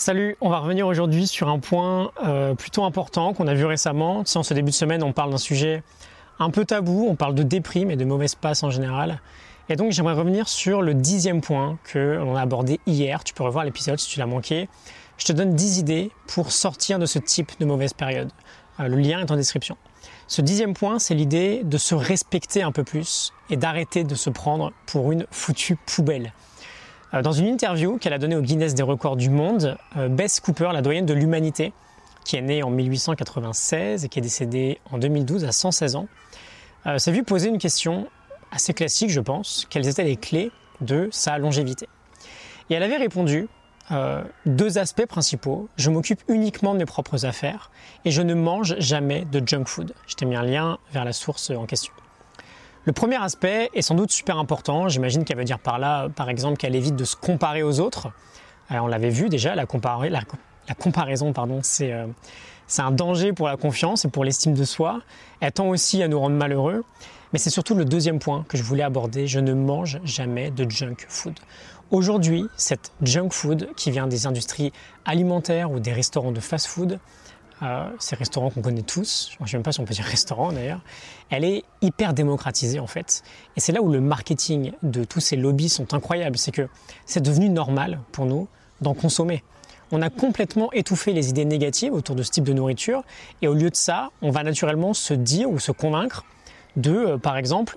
Salut, 0.00 0.34
on 0.40 0.48
va 0.48 0.60
revenir 0.60 0.86
aujourd'hui 0.86 1.26
sur 1.26 1.50
un 1.50 1.58
point 1.58 2.10
euh, 2.24 2.54
plutôt 2.54 2.84
important 2.84 3.34
qu'on 3.34 3.46
a 3.46 3.52
vu 3.52 3.66
récemment. 3.66 4.24
Tu 4.24 4.38
en 4.38 4.42
ce 4.42 4.54
début 4.54 4.70
de 4.70 4.74
semaine, 4.74 5.02
on 5.02 5.12
parle 5.12 5.30
d'un 5.30 5.36
sujet 5.36 5.82
un 6.38 6.48
peu 6.48 6.64
tabou, 6.64 7.06
on 7.06 7.16
parle 7.16 7.34
de 7.34 7.42
déprime 7.42 7.90
et 7.90 7.96
de 7.96 8.06
mauvaise 8.06 8.34
passe 8.34 8.62
en 8.62 8.70
général. 8.70 9.20
Et 9.68 9.76
donc 9.76 9.92
j'aimerais 9.92 10.14
revenir 10.14 10.48
sur 10.48 10.80
le 10.80 10.94
dixième 10.94 11.42
point 11.42 11.78
que 11.84 12.16
l'on 12.18 12.34
a 12.34 12.40
abordé 12.40 12.80
hier. 12.86 13.22
Tu 13.24 13.34
peux 13.34 13.42
revoir 13.42 13.62
l'épisode 13.62 13.98
si 13.98 14.08
tu 14.08 14.18
l'as 14.20 14.24
manqué. 14.24 14.70
Je 15.18 15.26
te 15.26 15.32
donne 15.32 15.54
dix 15.54 15.78
idées 15.78 16.10
pour 16.28 16.50
sortir 16.50 16.98
de 16.98 17.04
ce 17.04 17.18
type 17.18 17.52
de 17.60 17.66
mauvaise 17.66 17.92
période. 17.92 18.30
Euh, 18.80 18.88
le 18.88 18.96
lien 18.96 19.20
est 19.20 19.30
en 19.30 19.36
description. 19.36 19.76
Ce 20.28 20.40
dixième 20.40 20.72
point, 20.72 20.98
c'est 20.98 21.14
l'idée 21.14 21.60
de 21.62 21.76
se 21.76 21.94
respecter 21.94 22.62
un 22.62 22.72
peu 22.72 22.84
plus 22.84 23.34
et 23.50 23.58
d'arrêter 23.58 24.04
de 24.04 24.14
se 24.14 24.30
prendre 24.30 24.72
pour 24.86 25.12
une 25.12 25.26
foutue 25.30 25.76
poubelle. 25.76 26.32
Euh, 27.14 27.22
dans 27.22 27.32
une 27.32 27.46
interview 27.46 27.98
qu'elle 27.98 28.12
a 28.12 28.18
donnée 28.18 28.36
au 28.36 28.42
Guinness 28.42 28.74
des 28.74 28.82
records 28.82 29.16
du 29.16 29.30
monde, 29.30 29.76
euh, 29.96 30.08
Bess 30.08 30.40
Cooper, 30.40 30.70
la 30.72 30.82
doyenne 30.82 31.06
de 31.06 31.14
l'humanité, 31.14 31.72
qui 32.24 32.36
est 32.36 32.42
née 32.42 32.62
en 32.62 32.70
1896 32.70 34.04
et 34.04 34.08
qui 34.08 34.18
est 34.18 34.22
décédée 34.22 34.78
en 34.90 34.98
2012 34.98 35.44
à 35.44 35.52
116 35.52 35.96
ans, 35.96 36.06
euh, 36.86 36.98
s'est 36.98 37.12
vue 37.12 37.24
poser 37.24 37.48
une 37.48 37.58
question 37.58 38.06
assez 38.52 38.74
classique, 38.74 39.10
je 39.10 39.20
pense, 39.20 39.66
quelles 39.70 39.88
étaient 39.88 40.04
les 40.04 40.16
clés 40.16 40.50
de 40.80 41.08
sa 41.10 41.38
longévité? 41.38 41.88
Et 42.68 42.74
elle 42.74 42.82
avait 42.82 42.96
répondu 42.96 43.48
deux 44.46 44.78
aspects 44.78 45.06
principaux. 45.06 45.68
Je 45.76 45.90
m'occupe 45.90 46.22
uniquement 46.28 46.74
de 46.74 46.78
mes 46.78 46.84
propres 46.84 47.26
affaires 47.26 47.72
et 48.04 48.12
je 48.12 48.22
ne 48.22 48.34
mange 48.34 48.76
jamais 48.78 49.24
de 49.24 49.42
junk 49.44 49.64
food. 49.64 49.94
Je 50.06 50.14
t'ai 50.14 50.26
mis 50.26 50.36
un 50.36 50.44
lien 50.44 50.78
vers 50.92 51.04
la 51.04 51.12
source 51.12 51.50
en 51.50 51.66
question. 51.66 51.92
Le 52.86 52.92
premier 52.92 53.22
aspect 53.22 53.68
est 53.74 53.82
sans 53.82 53.94
doute 53.94 54.10
super 54.10 54.38
important. 54.38 54.88
J'imagine 54.88 55.24
qu'elle 55.24 55.36
veut 55.36 55.44
dire 55.44 55.58
par 55.58 55.78
là, 55.78 56.08
par 56.08 56.30
exemple, 56.30 56.56
qu'elle 56.56 56.74
évite 56.74 56.96
de 56.96 57.04
se 57.04 57.14
comparer 57.14 57.62
aux 57.62 57.78
autres. 57.78 58.08
on 58.70 58.86
l'avait 58.86 59.10
vu 59.10 59.28
déjà, 59.28 59.54
la, 59.54 59.66
la, 59.66 60.74
comparaison, 60.74 61.32
pardon, 61.34 61.60
euh, 61.80 62.06
c'est 62.66 62.82
un 62.82 62.90
danger 62.90 63.34
pour 63.34 63.48
la 63.48 63.58
confiance 63.58 64.06
et 64.06 64.08
pour 64.08 64.24
l'estime 64.24 64.54
de 64.54 64.64
soi. 64.64 65.02
Elle 65.40 65.52
tend 65.52 65.68
aussi 65.68 66.02
à 66.02 66.08
nous 66.08 66.18
rendre 66.18 66.36
malheureux. 66.36 66.84
Mais 67.32 67.38
c'est 67.38 67.50
surtout 67.50 67.74
le 67.74 67.84
deuxième 67.84 68.18
point 68.18 68.44
que 68.48 68.56
je 68.56 68.62
voulais 68.62 68.82
aborder. 68.82 69.26
Je 69.26 69.40
ne 69.40 69.52
mange 69.52 70.00
jamais 70.02 70.50
de 70.50 70.68
junk 70.68 70.96
food. 71.08 71.38
Aujourd'hui, 71.90 72.46
cette 72.56 72.92
junk 73.02 73.30
food 73.30 73.68
qui 73.76 73.90
vient 73.90 74.06
des 74.06 74.26
industries 74.26 74.72
alimentaires 75.04 75.70
ou 75.70 75.80
des 75.80 75.92
restaurants 75.92 76.32
de 76.32 76.40
fast 76.40 76.66
food, 76.66 76.98
ces 77.98 78.16
restaurants 78.16 78.50
qu'on 78.50 78.62
connaît 78.62 78.82
tous, 78.82 79.30
je 79.38 79.42
ne 79.42 79.48
sais 79.48 79.56
même 79.56 79.62
pas 79.62 79.72
si 79.72 79.80
on 79.80 79.84
peut 79.84 79.94
dire 79.94 80.04
restaurant 80.04 80.52
d'ailleurs, 80.52 80.80
elle 81.28 81.44
est 81.44 81.64
hyper 81.82 82.14
démocratisée 82.14 82.80
en 82.80 82.86
fait. 82.86 83.22
Et 83.56 83.60
c'est 83.60 83.72
là 83.72 83.82
où 83.82 83.90
le 83.90 84.00
marketing 84.00 84.72
de 84.82 85.04
tous 85.04 85.20
ces 85.20 85.36
lobbies 85.36 85.68
sont 85.68 85.92
incroyables, 85.94 86.38
c'est 86.38 86.52
que 86.52 86.68
c'est 87.06 87.20
devenu 87.20 87.48
normal 87.48 88.00
pour 88.12 88.26
nous 88.26 88.48
d'en 88.80 88.94
consommer. 88.94 89.44
On 89.92 90.02
a 90.02 90.10
complètement 90.10 90.72
étouffé 90.72 91.12
les 91.12 91.30
idées 91.30 91.44
négatives 91.44 91.92
autour 91.92 92.14
de 92.14 92.22
ce 92.22 92.30
type 92.30 92.44
de 92.44 92.52
nourriture 92.52 93.02
et 93.42 93.48
au 93.48 93.54
lieu 93.54 93.70
de 93.70 93.76
ça, 93.76 94.10
on 94.22 94.30
va 94.30 94.42
naturellement 94.42 94.94
se 94.94 95.14
dire 95.14 95.50
ou 95.50 95.58
se 95.58 95.72
convaincre 95.72 96.24
de, 96.76 96.92
euh, 96.92 97.18
par 97.18 97.36
exemple, 97.36 97.76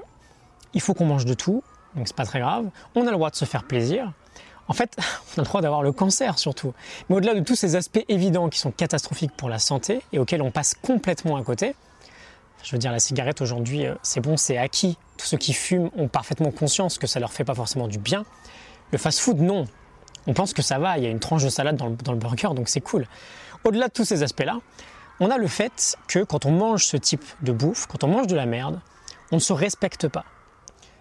il 0.74 0.82
faut 0.82 0.94
qu'on 0.94 1.06
mange 1.06 1.26
de 1.26 1.34
tout, 1.34 1.64
donc 1.96 2.08
c'est 2.08 2.16
pas 2.16 2.26
très 2.26 2.40
grave, 2.40 2.70
on 2.96 3.02
a 3.02 3.06
le 3.06 3.18
droit 3.18 3.32
de 3.32 3.36
se 3.36 3.46
faire 3.46 3.64
plaisir, 3.64 4.14
en 4.68 4.74
fait, 4.74 4.96
on 5.38 5.40
a 5.40 5.42
le 5.42 5.44
droit 5.44 5.62
d'avoir 5.62 5.84
le 5.84 5.92
cancer 5.92 6.40
surtout. 6.40 6.74
Mais 7.10 7.16
au-delà 7.16 7.34
de 7.34 7.42
tous 7.42 7.56
ces 7.56 7.76
aspects 7.76 8.04
évidents 8.10 8.50
qui 8.50 8.60
sont 8.60 8.72
catastrophiques 8.72 9.36
pour 9.36 9.50
la 9.50 9.60
santé 9.60 10.02
et 10.12 10.20
auxquels 10.20 10.42
on 10.42 10.52
passe 10.52 10.74
complètement 10.74 11.38
à 11.38 11.44
côté, 11.44 11.76
je 12.64 12.72
veux 12.72 12.78
dire, 12.78 12.92
la 12.92 13.00
cigarette 13.00 13.42
aujourd'hui, 13.42 13.86
euh, 13.86 13.96
c'est 14.04 14.22
bon, 14.22 14.38
c'est 14.38 14.58
acquis. 14.58 14.98
Tous 15.18 15.26
ceux 15.28 15.38
qui 15.38 15.54
fument 15.54 15.90
ont 15.98 16.08
parfaitement 16.08 16.52
conscience 16.52 16.98
que 16.98 17.08
ça 17.08 17.20
leur 17.20 17.34
fait 17.34 17.44
pas 17.44 17.56
forcément 17.56 17.88
du 17.88 18.00
bien. 18.00 18.24
Le 18.92 18.98
fast-food, 18.98 19.40
non. 19.40 19.66
On 20.28 20.34
pense 20.34 20.54
que 20.54 20.62
ça 20.62 20.80
va, 20.80 20.98
il 20.98 21.04
y 21.04 21.08
a 21.08 21.10
une 21.10 21.20
tranche 21.20 21.44
de 21.44 21.50
salade 21.50 21.76
dans 21.76 21.88
le, 21.88 22.18
burger, 22.18 22.50
donc 22.56 22.70
c'est 22.70 22.82
cool. 22.82 23.06
Au-delà 23.66 23.90
de 23.90 23.94
tous 23.94 24.06
ces 24.06 24.24
aspects-là, 24.24 24.60
on 25.20 25.30
a 25.30 25.38
le 25.38 25.48
fait 25.48 25.98
que 26.08 26.24
quand 26.24 26.46
on 26.46 26.52
mange 26.52 26.86
ce 26.86 26.96
type 26.96 27.26
de 27.42 27.52
bouffe, 27.52 27.86
quand 27.88 28.04
on 28.06 28.08
mange 28.08 28.28
de 28.28 28.36
la 28.36 28.46
merde, 28.46 28.80
on 29.32 29.36
ne 29.36 29.42
se 29.42 29.52
respecte 29.52 30.08
pas. 30.08 30.24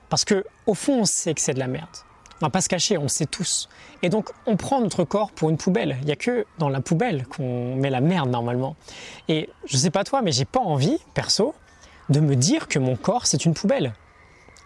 Parce 0.08 0.24
que 0.24 0.44
au 0.66 0.74
fond, 0.74 1.00
on 1.00 1.04
sait 1.04 1.32
que 1.32 1.40
c'est 1.40 1.54
de 1.54 1.60
la 1.60 1.68
merde. 1.68 1.88
On 2.42 2.47
va 2.47 2.50
pas 2.50 2.60
se 2.60 2.69
cacher, 2.69 2.98
on 2.98 3.03
le 3.03 3.08
sait 3.08 3.26
tous. 3.26 3.69
Et 4.03 4.08
donc, 4.08 4.30
on 4.47 4.56
prend 4.56 4.80
notre 4.80 5.04
corps 5.04 5.30
pour 5.30 5.48
une 5.48 5.56
poubelle. 5.56 5.97
Il 6.00 6.06
n'y 6.06 6.12
a 6.12 6.16
que 6.16 6.44
dans 6.58 6.69
la 6.69 6.80
poubelle 6.80 7.25
qu'on 7.28 7.76
met 7.76 7.88
la 7.88 8.00
merde 8.00 8.30
normalement. 8.30 8.75
Et 9.28 9.48
je 9.64 9.76
sais 9.76 9.91
pas 9.91 10.03
toi, 10.03 10.22
mais 10.22 10.32
j'ai 10.32 10.44
pas 10.44 10.58
envie, 10.58 10.98
perso, 11.14 11.54
de 12.08 12.19
me 12.19 12.34
dire 12.34 12.66
que 12.66 12.81
mon 12.81 12.97
corps 12.97 13.26
c'est 13.26 13.44
une 13.44 13.54
poubelle. 13.54 13.92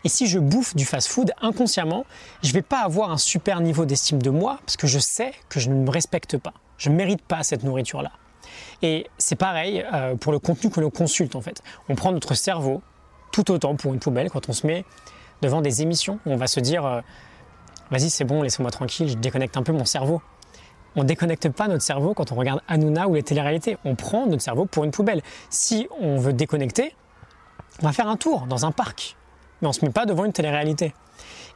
Et 0.05 0.09
si 0.09 0.27
je 0.27 0.39
bouffe 0.39 0.75
du 0.75 0.87
fast-food 0.87 1.35
inconsciemment, 1.43 2.07
je 2.43 2.51
vais 2.55 2.63
pas 2.63 2.79
avoir 2.79 3.11
un 3.11 3.19
super 3.19 3.61
niveau 3.61 3.85
d'estime 3.85 4.23
de 4.23 4.31
moi 4.31 4.59
parce 4.65 4.79
que 4.79 4.87
je 4.87 4.99
sais 4.99 5.33
que 5.51 5.61
je 5.61 5.69
ne 5.69 5.75
me 5.75 5.91
respecte 5.91 6.39
pas. 6.39 6.55
Je 6.79 6.89
ne 6.89 6.95
mérite 6.95 7.21
pas 7.21 7.43
cette 7.43 7.63
nourriture-là. 7.63 8.13
Et 8.81 9.07
c'est 9.19 9.37
pareil 9.37 9.85
euh, 9.93 10.15
pour 10.15 10.33
le 10.33 10.39
contenu 10.39 10.71
que 10.71 10.81
l'on 10.81 10.89
consulte 10.89 11.37
en 11.37 11.43
fait. 11.43 11.61
On 11.91 11.95
prend 11.95 12.11
notre 12.11 12.33
cerveau 12.33 12.81
tout 13.33 13.51
autant 13.51 13.77
pour 13.77 13.93
une 13.93 14.01
poubelle 14.01 14.31
quand 14.31 14.49
on 14.49 14.55
se 14.55 14.67
met 14.67 14.87
devant 15.43 15.61
des 15.61 15.83
émissions 15.83 16.19
on 16.25 16.37
va 16.37 16.47
se 16.47 16.61
dire 16.61 16.87
euh, 16.87 17.03
vas-y 17.91 18.11
c'est 18.11 18.25
bon, 18.25 18.43
laissez-moi 18.43 18.71
tranquille, 18.71 19.09
je 19.09 19.17
déconnecte 19.17 19.57
un 19.57 19.63
peu 19.63 19.73
mon 19.73 19.85
cerveau. 19.85 20.23
On 20.97 21.05
déconnecte 21.05 21.51
pas 21.51 21.69
notre 21.69 21.83
cerveau 21.83 22.15
quand 22.15 22.33
on 22.33 22.37
regarde 22.37 22.63
Hanouna 22.69 23.07
ou 23.07 23.15
les 23.15 23.23
téléréalités. 23.23 23.77
On 23.85 23.95
prend 23.95 24.27
notre 24.27 24.43
cerveau 24.43 24.65
pour 24.65 24.85
une 24.85 24.91
poubelle. 24.91 25.21
Si 25.51 25.87
on 26.01 26.17
veut 26.17 26.33
déconnecter, 26.33 26.95
on 27.83 27.87
va 27.87 27.93
faire 27.93 28.09
un 28.09 28.17
tour 28.17 28.47
dans 28.47 28.65
un 28.65 28.73
parc. 28.73 29.17
Mais 29.61 29.69
on 29.69 29.73
se 29.73 29.85
met 29.85 29.91
pas 29.91 30.07
devant 30.07 30.25
une 30.25 30.33
télé-réalité. 30.33 30.95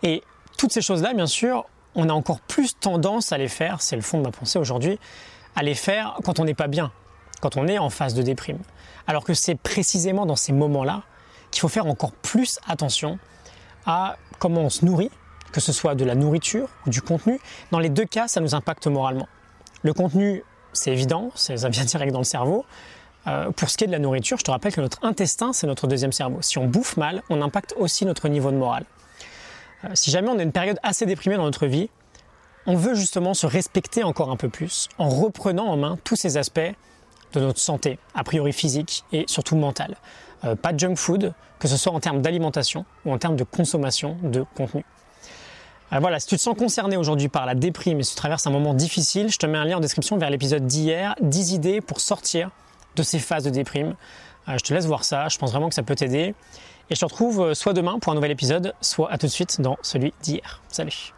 Et 0.02 0.22
toutes 0.58 0.72
ces 0.72 0.82
choses-là, 0.82 1.14
bien 1.14 1.26
sûr, 1.26 1.64
on 1.94 2.10
a 2.10 2.12
encore 2.12 2.40
plus 2.40 2.78
tendance 2.78 3.32
à 3.32 3.38
les 3.38 3.48
faire, 3.48 3.80
c'est 3.80 3.96
le 3.96 4.02
fond 4.02 4.18
de 4.18 4.24
ma 4.24 4.30
pensée 4.30 4.58
aujourd'hui, 4.58 4.98
à 5.56 5.62
les 5.62 5.74
faire 5.74 6.18
quand 6.24 6.38
on 6.38 6.44
n'est 6.44 6.54
pas 6.54 6.68
bien, 6.68 6.92
quand 7.40 7.56
on 7.56 7.66
est 7.66 7.78
en 7.78 7.88
phase 7.88 8.14
de 8.14 8.22
déprime. 8.22 8.58
Alors 9.06 9.24
que 9.24 9.34
c'est 9.34 9.54
précisément 9.54 10.26
dans 10.26 10.36
ces 10.36 10.52
moments-là 10.52 11.02
qu'il 11.50 11.60
faut 11.62 11.68
faire 11.68 11.86
encore 11.86 12.12
plus 12.12 12.58
attention 12.68 13.18
à 13.86 14.16
comment 14.38 14.60
on 14.60 14.70
se 14.70 14.84
nourrit, 14.84 15.10
que 15.52 15.60
ce 15.60 15.72
soit 15.72 15.94
de 15.94 16.04
la 16.04 16.14
nourriture 16.14 16.68
ou 16.86 16.90
du 16.90 17.02
contenu. 17.02 17.40
Dans 17.70 17.78
les 17.78 17.88
deux 17.88 18.04
cas, 18.04 18.28
ça 18.28 18.40
nous 18.40 18.54
impacte 18.54 18.86
moralement. 18.86 19.28
Le 19.82 19.92
contenu, 19.92 20.44
c'est 20.72 20.92
évident, 20.92 21.30
ça 21.34 21.54
vient 21.68 21.84
direct 21.84 22.12
dans 22.12 22.20
le 22.20 22.24
cerveau. 22.24 22.64
Euh, 23.26 23.50
pour 23.50 23.68
ce 23.68 23.76
qui 23.76 23.84
est 23.84 23.86
de 23.86 23.92
la 23.92 23.98
nourriture, 23.98 24.38
je 24.38 24.44
te 24.44 24.50
rappelle 24.50 24.72
que 24.72 24.80
notre 24.80 25.04
intestin, 25.04 25.52
c'est 25.52 25.66
notre 25.66 25.86
deuxième 25.86 26.12
cerveau. 26.12 26.38
Si 26.40 26.58
on 26.58 26.66
bouffe 26.66 26.96
mal, 26.96 27.22
on 27.28 27.42
impacte 27.42 27.74
aussi 27.78 28.06
notre 28.06 28.28
niveau 28.28 28.50
de 28.50 28.56
morale. 28.56 28.84
Euh, 29.84 29.88
si 29.94 30.10
jamais 30.10 30.28
on 30.28 30.38
a 30.38 30.42
une 30.42 30.52
période 30.52 30.78
assez 30.82 31.06
déprimée 31.06 31.36
dans 31.36 31.44
notre 31.44 31.66
vie, 31.66 31.90
on 32.66 32.76
veut 32.76 32.94
justement 32.94 33.34
se 33.34 33.46
respecter 33.46 34.04
encore 34.04 34.30
un 34.30 34.36
peu 34.36 34.48
plus 34.48 34.88
en 34.98 35.08
reprenant 35.08 35.66
en 35.66 35.76
main 35.76 35.98
tous 36.04 36.16
ces 36.16 36.36
aspects 36.36 36.60
de 37.32 37.40
notre 37.40 37.58
santé, 37.58 37.98
a 38.14 38.24
priori 38.24 38.52
physique 38.52 39.04
et 39.12 39.24
surtout 39.26 39.56
mentale. 39.56 39.96
Euh, 40.44 40.56
pas 40.56 40.72
de 40.72 40.78
junk 40.78 40.96
food, 40.96 41.34
que 41.58 41.68
ce 41.68 41.76
soit 41.76 41.92
en 41.92 42.00
termes 42.00 42.22
d'alimentation 42.22 42.84
ou 43.04 43.12
en 43.12 43.18
termes 43.18 43.36
de 43.36 43.44
consommation 43.44 44.16
de 44.22 44.44
contenu. 44.56 44.84
Euh, 45.92 45.98
voilà, 45.98 46.20
si 46.20 46.26
tu 46.28 46.36
te 46.36 46.40
sens 46.40 46.56
concerné 46.56 46.96
aujourd'hui 46.96 47.28
par 47.28 47.46
la 47.46 47.54
déprime 47.54 48.00
et 48.00 48.02
si 48.02 48.10
tu 48.10 48.16
traverses 48.16 48.46
un 48.46 48.50
moment 48.50 48.74
difficile, 48.74 49.28
je 49.28 49.38
te 49.38 49.46
mets 49.46 49.58
un 49.58 49.64
lien 49.64 49.78
en 49.78 49.80
description 49.80 50.18
vers 50.18 50.30
l'épisode 50.30 50.66
d'hier, 50.66 51.16
10 51.20 51.52
idées 51.52 51.80
pour 51.80 52.00
sortir 52.00 52.50
de 52.96 53.02
ces 53.02 53.18
phases 53.18 53.44
de 53.44 53.50
déprime. 53.50 53.94
Euh, 54.48 54.52
je 54.56 54.64
te 54.64 54.72
laisse 54.72 54.86
voir 54.86 55.04
ça, 55.04 55.28
je 55.28 55.38
pense 55.38 55.50
vraiment 55.50 55.68
que 55.68 55.74
ça 55.74 55.82
peut 55.82 55.96
t'aider. 55.96 56.34
Et 56.90 56.94
je 56.94 57.00
te 57.00 57.04
retrouve 57.04 57.40
euh, 57.40 57.54
soit 57.54 57.72
demain 57.72 57.98
pour 57.98 58.12
un 58.12 58.14
nouvel 58.14 58.30
épisode, 58.30 58.74
soit 58.80 59.10
à 59.10 59.18
tout 59.18 59.26
de 59.26 59.32
suite 59.32 59.60
dans 59.60 59.76
celui 59.82 60.12
d'hier. 60.22 60.60
Salut 60.68 61.12